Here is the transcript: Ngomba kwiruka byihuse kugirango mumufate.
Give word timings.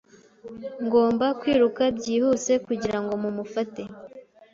Ngomba 0.85 1.25
kwiruka 1.39 1.83
byihuse 1.97 2.53
kugirango 2.65 3.13
mumufate. 3.23 3.83